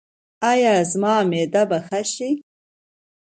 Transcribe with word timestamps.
ایا 0.51 0.73
زما 0.91 1.15
معده 1.29 1.63
به 1.69 1.77
ښه 1.87 2.01
شي؟ 2.13 2.29